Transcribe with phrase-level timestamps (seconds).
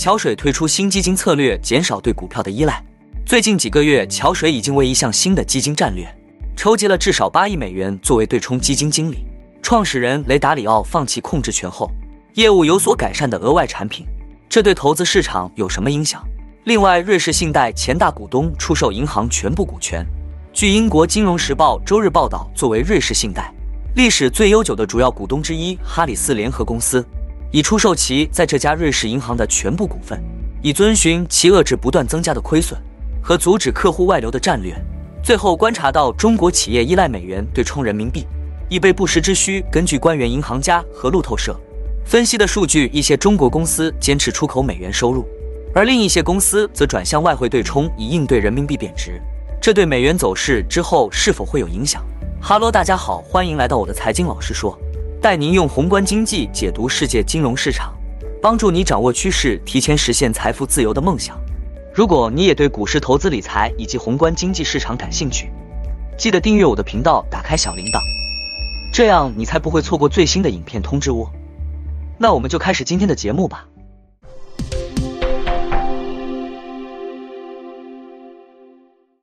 [0.00, 2.82] 桥水推出新基金策略，减少对股票的依赖。
[3.26, 6.08] 最近几个月，桥水已经为一项新的基金战略
[6.56, 9.26] 筹集了至少八亿美元作为对冲基金经理。
[9.60, 11.90] 创始人雷达里奥放弃控制权后，
[12.32, 14.06] 业务有所改善的额外产品，
[14.48, 16.26] 这对投资市场有什么影响？
[16.64, 20.02] 另外，瑞士信贷前大股东出售银行全部股权。
[20.50, 23.52] 据英国金融时报周日报道，作为瑞士信贷
[23.96, 27.04] 历史最悠久的主要股东之一，哈里斯联合公司。
[27.52, 30.22] 已出售其在这家瑞士银行的全部股份，
[30.62, 32.80] 以遵循其遏制不断增加的亏损
[33.20, 34.72] 和阻止客户外流的战略。
[35.22, 38.24] 最后观察到，中国企业依赖美元对冲人民币
[38.68, 39.64] 以备不时之需。
[39.70, 41.58] 根据官员银行家和路透社
[42.04, 45.26] 分析的数据，一些中国公司坚持出口美元收入，
[45.74, 49.20] 而另一些公司则转向外汇对冲以应对人民币贬值。
[49.60, 52.00] 这对美元走势之后是否会有影响？
[52.40, 54.78] 哈喽，大家好，欢迎来到我的财经老师说。
[55.20, 57.92] 带您用宏观经济解读世界金融市场，
[58.40, 61.38] 帮助你掌握趋势，提前实现财富自由的梦想。
[61.94, 65.50] 如果你也对股市投资理财以及宏观经济市场感兴趣，
[66.16, 68.00] 记得订阅我的频道，打开小铃铛，
[68.94, 71.30] 这样你才不会错过最新的影片通知哦。
[72.16, 73.66] 那我们就开始今天的节目吧。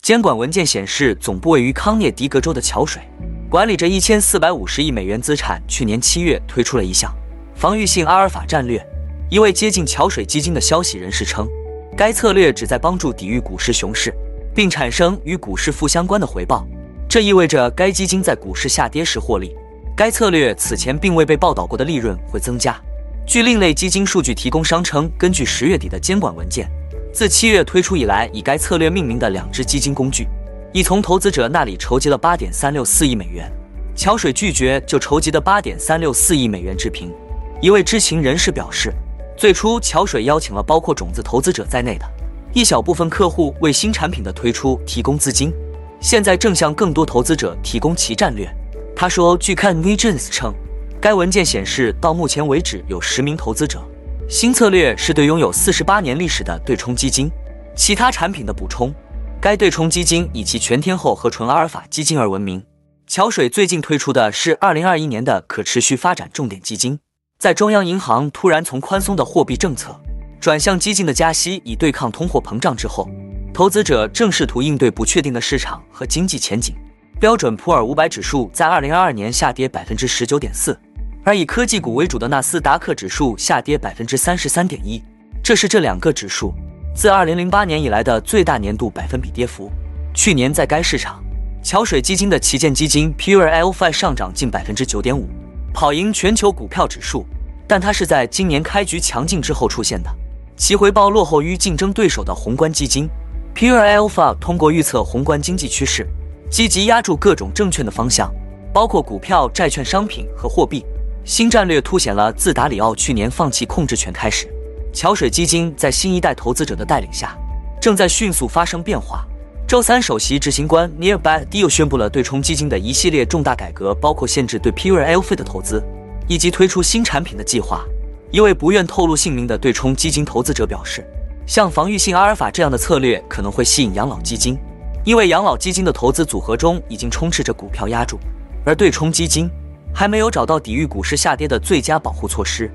[0.00, 3.02] 监管文件显示，总部位于康涅狄格州的桥水。
[3.50, 7.12] 管理着一千四百五十亿美元资产，去年七月推出了一项
[7.56, 8.80] 防御性阿尔法战略。
[9.28, 11.48] 一位接近桥水基金的消息人士称，
[11.96, 14.14] 该策略旨在帮助抵御股市熊市，
[14.54, 16.64] 并产生与股市负相关的回报。
[17.08, 19.52] 这意味着该基金在股市下跌时获利。
[19.96, 22.80] 该策略此前并未被报道过的利润会增加。
[23.26, 26.70] 据另类基金数据提供商称，根据十月底的监管文件，
[27.12, 30.28] 自七月推出以来，以该策略命名的两只基金工具。
[30.72, 33.50] 已从投资者那里筹集了八点三六四亿美元。
[33.96, 37.12] 桥水拒绝就筹集的八点三六四亿美元置评。
[37.60, 38.94] 一位知情人士表示，
[39.36, 42.06] 最初桥水邀请了包括种子投资者在内的
[42.52, 45.52] 一小部分客户为新产品的推出提供资金，
[46.00, 48.48] 现在正向更多投资者提供其战略。
[48.94, 50.54] 他说，据看 Visions 称，
[51.00, 53.82] 该文件显示到目前为止有十名投资者。
[54.28, 57.28] 新策略是对拥有四十八年历史的对冲基金
[57.74, 58.94] 其他产品的补充。
[59.42, 62.62] 该对冲基金以其全天候和纯阿尔法基金而闻名。
[63.06, 66.98] 桥水最近推出的是二零二一年的可持续发展重点基金。
[67.38, 69.98] 在中央银行突然从宽松的货币政策
[70.38, 73.08] 转向激进的加息以对抗通货膨胀之后，
[73.54, 76.76] 投资者正试图应对不确定的市场和经济前景。
[77.18, 80.78] 标准普尔五百指数在二零二二年下跌百分之十九点四，
[81.24, 85.02] 而以科技股为主的纳斯达克指数下跌百分之三十三点一。
[85.42, 86.52] 这是这两个指数。
[86.94, 89.70] 自2008年以来的最大年度百分比跌幅。
[90.12, 91.22] 去年在该市场，
[91.62, 95.28] 桥水基金的旗舰基金 Pure Alpha 上涨近百分之九点五，
[95.72, 97.24] 跑赢全球股票指数。
[97.66, 100.10] 但它是在今年开局强劲之后出现的，
[100.56, 103.08] 其回报落后于竞争对手的宏观基金。
[103.54, 106.06] Pure Alpha 通过预测宏观经济趋势，
[106.50, 108.28] 积极压住各种证券的方向，
[108.74, 110.84] 包括股票、债券、商品和货币。
[111.24, 114.52] 新战略凸显了自达里奥去年放弃控制权开始。
[114.92, 117.36] 桥水基金在新一代投资者的带领下，
[117.80, 119.24] 正在迅速发生变化。
[119.66, 125.80] 周三，首席执行官 Neil Batt 又宣布了对冲基金的一系列重大改革，包括限制对 Pure Alpha 的投资，
[126.26, 127.84] 以及推出新产品的计划。
[128.32, 131.06] 一位不愿透露姓名的对冲基金投资者表示，
[131.46, 134.58] 像防御性阿尔法这样的策略可能会吸引养老基金，
[135.04, 138.18] 因为养老基金的投资组合中已经充斥着股票压注，
[138.64, 139.48] 而对冲基金
[139.94, 142.68] 还没有找到抵御股市下跌的最佳保护措施。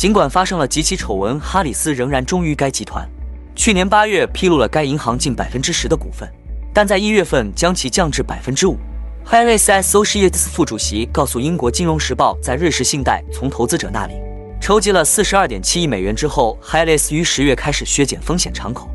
[0.00, 3.06] 尽管发生了几起丑闻，哈里斯仍然忠于该集团。
[3.54, 6.26] 去年八月披露了该银行近百分之十的股份，
[6.72, 8.78] 但在一月份将其降至百分之五。
[9.26, 14.14] Harris Associates 副主席告诉英国金融时报，在瑞士信贷从投资者那里
[14.58, 18.88] 筹集了四十二点七亿美元之后，Harris 于十月开始削减风险敞口。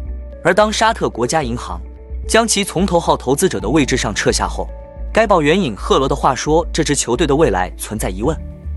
[0.44, 1.79] 而当沙特国家银行
[2.27, 4.67] 将其从头号投资者的位置上撤下后，
[5.13, 8.35] 该报援引赫罗的话说：“这支球队的未来存在疑问。”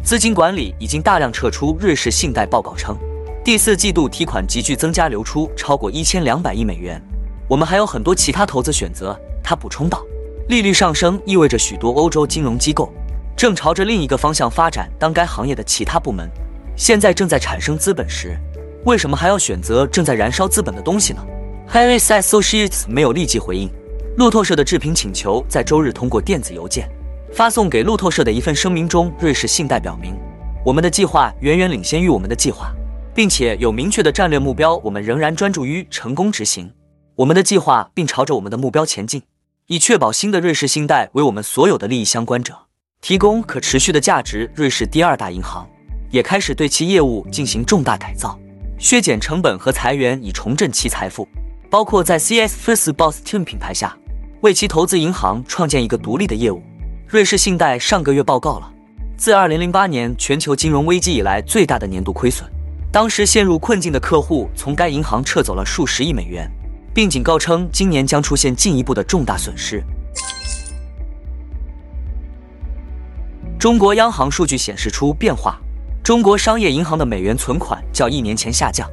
[0.09, 1.77] 资金管理已经大量撤出。
[1.79, 2.97] 瑞士信贷报告称，
[3.45, 6.99] 第四季度提款急剧增加，流出超过一千两百亿美元。
[7.47, 10.03] 我们还有很多其他投资选择，他补充道。
[10.49, 12.91] 利率上升意味着许多欧洲金融机构
[13.37, 14.91] 正朝着另一个方向发展。
[14.99, 16.27] 当该行业的其他部门
[16.75, 18.35] 现在正在产生资本时，
[18.87, 21.23] 为什么还要选择正在燃烧资本的东西呢
[21.71, 23.71] ？Harris Associates 没有立即回应
[24.17, 26.89] 路透社的置评请求，在周日通过电子邮件。
[27.33, 30.19] 发送给路透社的一份声明中，瑞士信贷表明，
[30.65, 32.73] 我们的计划远远领先于我们的计划，
[33.15, 34.77] 并且有明确的战略目标。
[34.79, 36.73] 我们仍然专注于成功执行
[37.17, 39.23] 我们的计划，并朝着我们的目标前进，
[39.67, 42.55] 以确保新的瑞士信贷为我们所有的利益相关者
[43.01, 44.51] 提供可持续的价值。
[44.55, 45.69] 瑞士第二大银行
[46.11, 48.39] 也开始对其业务进行重大改造，
[48.79, 51.29] 削减成本和裁员，以重振其财富。
[51.71, 53.95] 包括在 CS First Boston 品牌下，
[54.41, 56.63] 为其投资银行创建一个独立的业务。
[57.09, 58.71] 瑞士信贷上个月报告了
[59.17, 62.47] 自2008年全球金融危机以来最大的年度亏损，
[62.93, 66.51] 当时陷入困境的客户从该银行撤走了数十亿美元，
[66.93, 69.83] 并警告称今年将出现进一步的重大损失。
[73.59, 75.59] 中国央行数据显示出变化，
[76.05, 78.87] 中国商业银行的美元存款较一年前下降，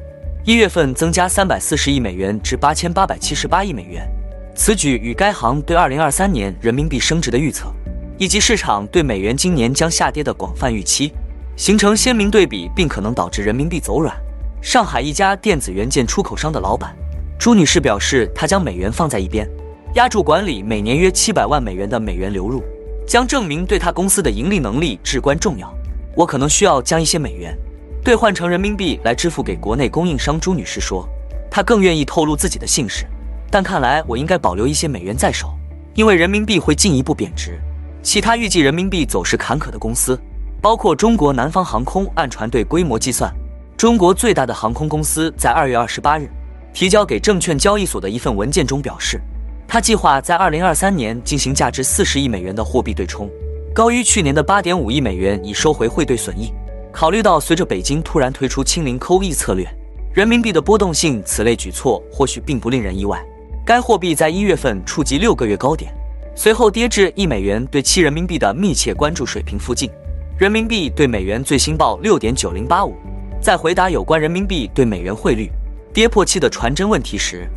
[0.45, 4.09] 一月份增加三百四十亿美元至八千八百七十八亿美元。
[4.55, 7.69] 此举与该行对二零二三年人民币升值的预测，
[8.17, 11.11] 以及市场对美元今年将下跌的广泛预期
[11.57, 14.15] 形成鲜明对比，并可能导致人民币走软。
[14.61, 16.95] 上海一家电子元件出口商的老板
[17.37, 19.47] 朱女士表示，她将美元放在一边，
[19.95, 22.63] 压住管理每年约七百万美元的美元流入。
[23.07, 25.71] 将证明对他公司的盈利能力至关重要。
[26.15, 27.55] 我可能需要将一些美元
[28.03, 30.39] 兑换成人民币来支付给国内供应商。
[30.39, 31.07] 朱女士说，
[31.51, 33.05] 她更愿意透露自己的姓氏，
[33.51, 35.53] 但看来我应该保留一些美元在手，
[35.93, 37.59] 因为人民币会进一步贬值。
[38.05, 40.15] 其他预计人民币走势坎坷的公司，
[40.61, 42.05] 包括中国南方航空。
[42.13, 43.33] 按船队规模计算，
[43.75, 46.29] 中国最大的航空公司在二月二十八日
[46.71, 49.19] 提交给证券交易所的一份文件中表示。
[49.67, 53.27] 他计划在二零二三年进行价值四十亿美元的货币对冲，
[53.73, 56.53] 高于去年的八点五亿美元，以收回汇兑损益。
[56.91, 59.67] 考虑到随着北京突然推出清零 QE 策略，
[60.13, 63.19] 人民币的波动性，此类举措或许并不令人意外。
[63.65, 65.91] 该货币在一月份触及六个月高点，
[66.37, 69.89] 随后跌至一美元对七人民币的密切关注水平附近。
[70.37, 72.93] 人民币对美元最新报六点九零八五。
[73.41, 75.49] 在回答有关人民币对美元汇率
[75.93, 77.47] 跌破七的传真问题时。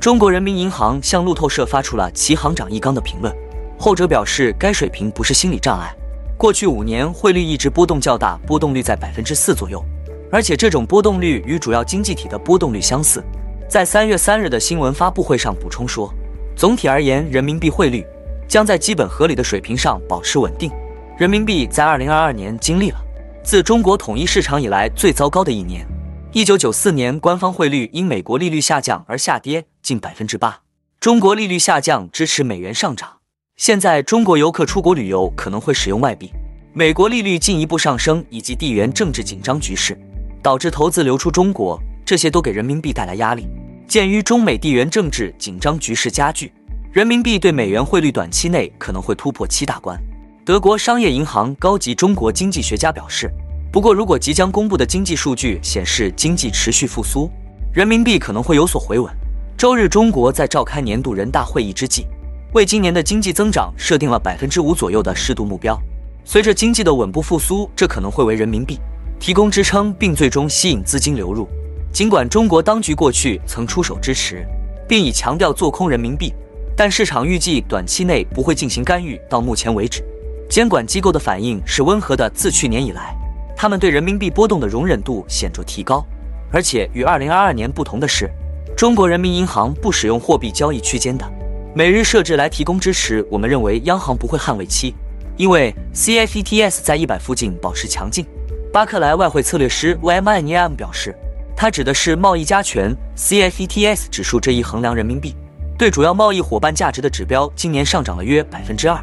[0.00, 3.34] 中国人民银行向路透社发出了其行长易纲的评论，
[3.76, 5.92] 后者表示该水平不是心理障碍。
[6.36, 9.84] 过去五年汇率一直波动较大，波动率在百分之四左右，
[10.30, 13.20] 而且这种波动率与主要经济体的波动率相似。
[13.68, 16.14] 在三月三日的新闻发布会上补充说，
[16.54, 18.06] 总体而言，人民币汇率
[18.48, 20.70] 将在基本合理的水平上保持稳定。
[21.18, 22.98] 人民币在二零二二年经历了
[23.44, 25.86] 自中国统一市场以来最糟糕的一年。
[26.32, 30.60] 一九九四年，官方汇率因美国利率下降而下跌近百分之八。
[31.00, 33.18] 中国利率下降支持美元上涨。
[33.56, 36.30] 现在，中国游客出国旅游可能会使用外币。
[36.74, 39.98] 美国利率进一步上升，以及地缘政治紧张局势
[40.42, 43.48] 导致投资流出中国，这些都给人民币带来压力。
[43.88, 46.52] 鉴于中美地缘政治紧张局势加剧，
[46.90, 50.00] 人民币对美元汇率短期内可能会突破七大关。
[50.42, 53.30] 德国商业银行高级中国经济学家表示。
[53.70, 57.30] 不过，如果即将公布的经济数据显示经济持续复苏，
[57.74, 59.14] 人民币可能会有所回稳。
[59.58, 62.06] 周日，中国在召开年度人大会议之际，
[62.54, 65.78] 为今年的经济增长设定了百分之五左右的适度目标。
[66.24, 68.78] 随着经济的稳步复苏，这可能会为人民币
[69.20, 71.46] 提供支撑，并最终吸引资金流入。
[71.92, 74.46] 尽管中国当局过去曾出手支持，
[74.88, 76.32] 并已强调做空人民币，
[76.78, 79.20] 但市场预计短期内不会进行干预。
[79.28, 80.00] 到目前为止，
[80.48, 82.30] 监管机构的反应是温和的。
[82.30, 83.12] 自去年以来。
[83.56, 86.06] 他们对人民币波动的容忍度显著提高，
[86.52, 88.30] 而且与2022年不同的是，
[88.76, 91.28] 中国人民银行不使用货币交易区间的
[91.74, 93.26] 每日设置来提供支持。
[93.28, 94.94] 我们认为央行不会捍卫期，
[95.36, 98.24] 因为 CFETS 在一百附近保持强劲。
[98.72, 101.12] 巴克莱外汇策略师 YMI Niam 表示，
[101.56, 105.34] 他指的是贸易加权 CFETS 指数这一衡量人民币
[105.78, 108.98] 对主要贸易伙伴价值的指标，今年上涨了约百分之二。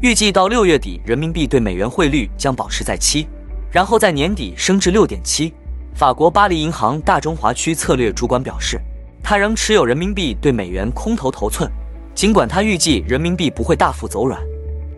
[0.00, 3.26] 预计到六月底，人民币对美元汇率将保持在七。
[3.72, 5.52] 然后在年底升至六点七。
[5.92, 8.80] 法国巴黎银行大中华区策略主管表示，
[9.24, 11.68] 他仍持有人民币对美元空头头寸，
[12.14, 14.40] 尽管他预计人民币不会大幅走软。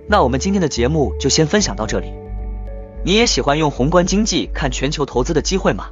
[0.07, 2.13] 那我们今天的节目就先分享到这里。
[3.03, 5.87] 你也喜欢用宏观经济看全球投资的机会吗？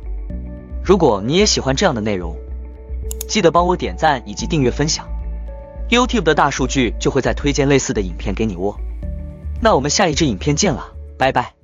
[0.84, 2.36] 如果你也喜欢这样的内容，
[3.26, 5.08] 记得帮我点赞以及订阅分享
[5.90, 8.74] ，YouTube 的大数据就会再推荐类似的影片给你哦。
[9.60, 11.59] 那我们下一支影片见了，拜拜。